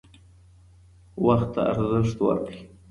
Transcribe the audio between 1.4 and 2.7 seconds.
ته ارزښت ورکړئ.